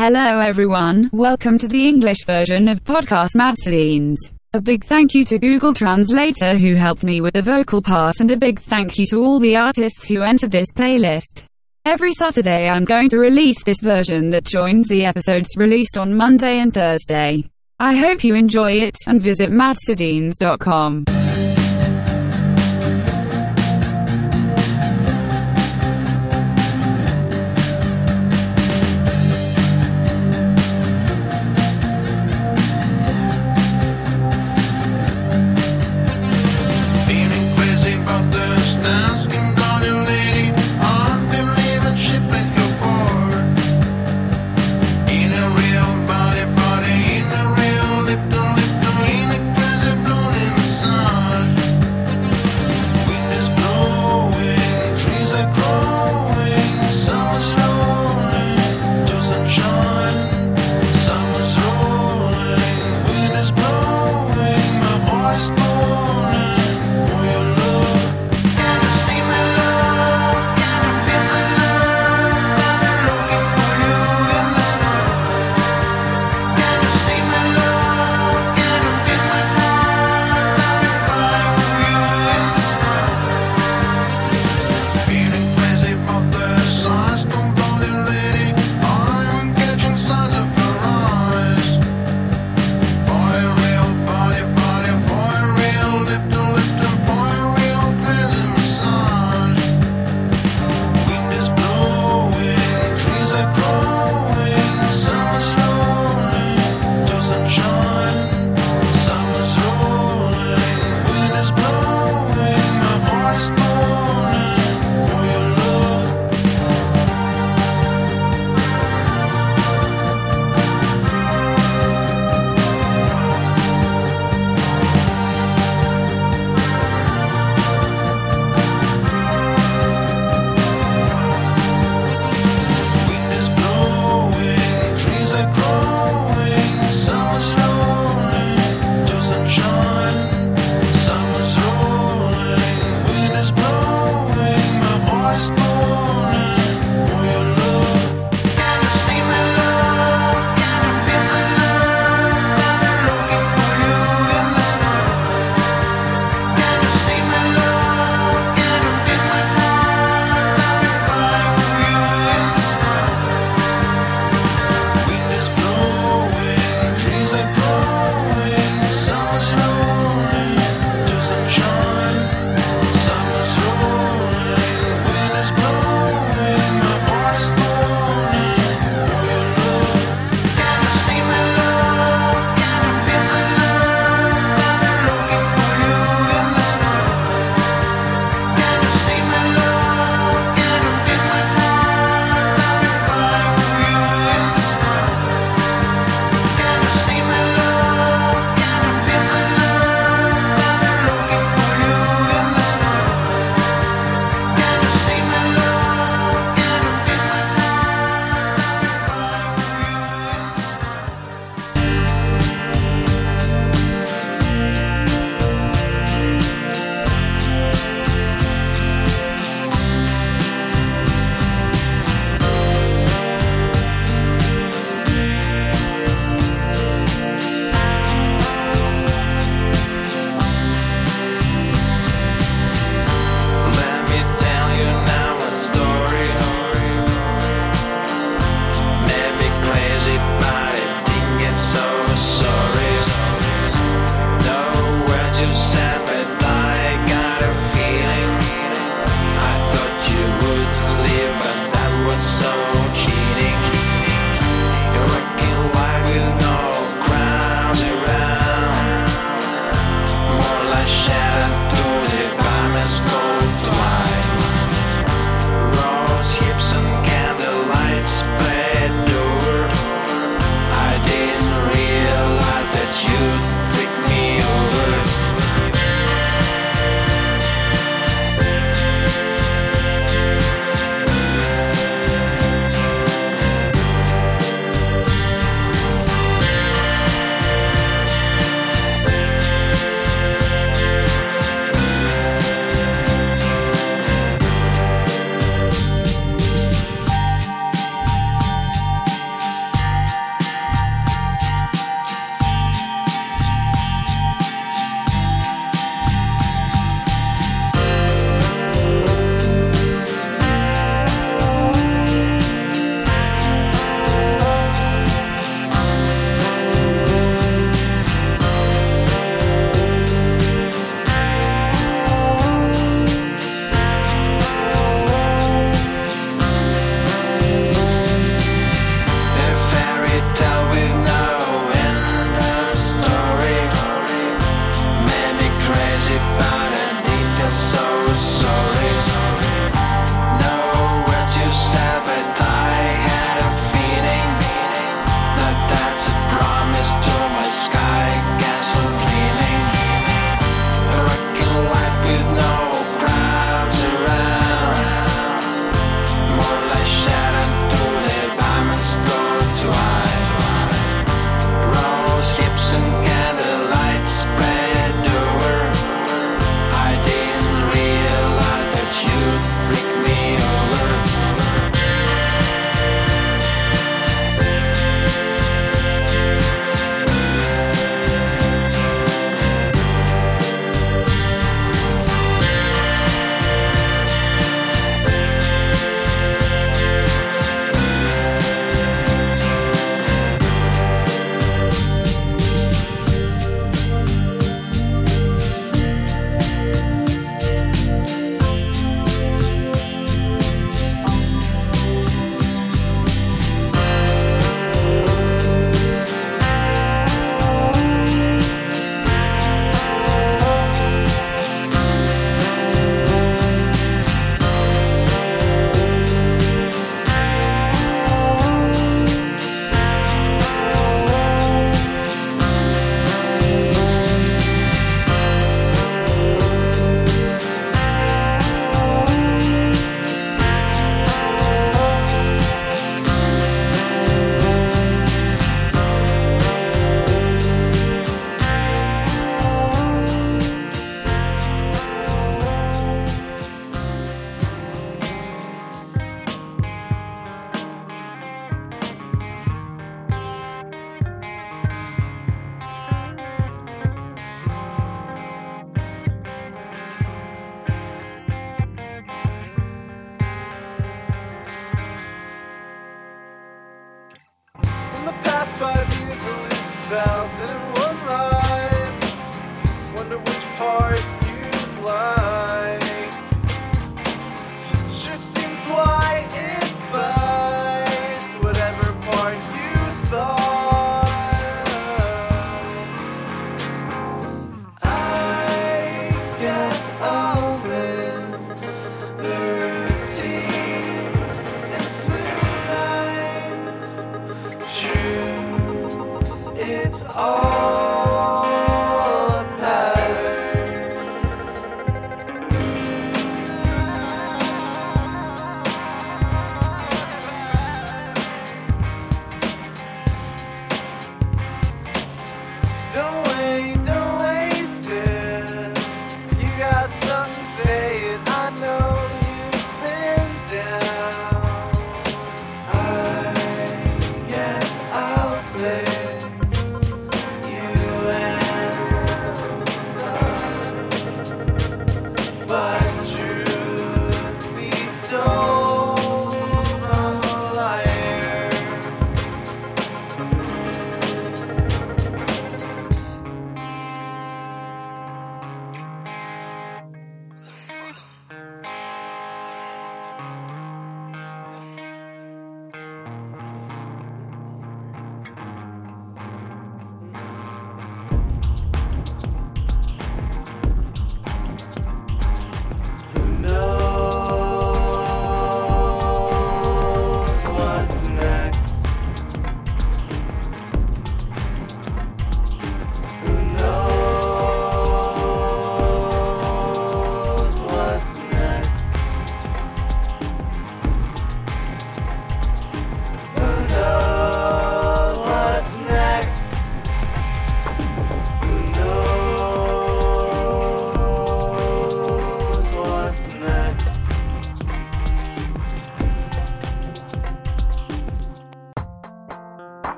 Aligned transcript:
Hello 0.00 0.38
everyone, 0.38 1.10
welcome 1.12 1.58
to 1.58 1.66
the 1.66 1.88
English 1.88 2.24
version 2.24 2.68
of 2.68 2.84
podcast 2.84 3.34
Mad 3.34 3.56
Scenes. 3.58 4.30
A 4.52 4.60
big 4.60 4.84
thank 4.84 5.12
you 5.12 5.24
to 5.24 5.40
Google 5.40 5.74
Translator 5.74 6.56
who 6.56 6.76
helped 6.76 7.02
me 7.02 7.20
with 7.20 7.34
the 7.34 7.42
vocal 7.42 7.82
part 7.82 8.20
and 8.20 8.30
a 8.30 8.36
big 8.36 8.60
thank 8.60 8.96
you 8.96 9.04
to 9.06 9.16
all 9.16 9.40
the 9.40 9.56
artists 9.56 10.06
who 10.06 10.22
entered 10.22 10.52
this 10.52 10.72
playlist. 10.72 11.46
Every 11.84 12.12
Saturday 12.12 12.68
I'm 12.68 12.84
going 12.84 13.08
to 13.08 13.18
release 13.18 13.64
this 13.64 13.80
version 13.82 14.28
that 14.28 14.44
joins 14.44 14.86
the 14.86 15.04
episodes 15.04 15.56
released 15.56 15.98
on 15.98 16.16
Monday 16.16 16.60
and 16.60 16.72
Thursday. 16.72 17.50
I 17.80 17.96
hope 17.96 18.22
you 18.22 18.36
enjoy 18.36 18.74
it, 18.74 18.94
and 19.08 19.20
visit 19.20 19.50
madsardines.com. 19.50 21.06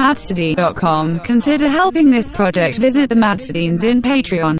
Madstudy.com. 0.00 1.20
Consider 1.20 1.68
helping 1.68 2.10
this 2.10 2.26
project. 2.30 2.78
Visit 2.78 3.10
the 3.10 3.16
Mad 3.16 3.38
Sardines 3.38 3.84
in 3.84 4.00
Patreon. 4.00 4.59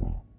That 0.00 0.31